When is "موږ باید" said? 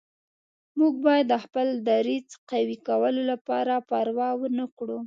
0.79-1.25